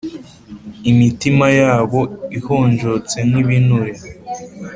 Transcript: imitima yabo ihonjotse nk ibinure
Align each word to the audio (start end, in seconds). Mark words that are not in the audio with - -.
imitima 0.91 1.45
yabo 1.59 2.01
ihonjotse 2.37 3.17
nk 3.27 3.33
ibinure 3.41 3.93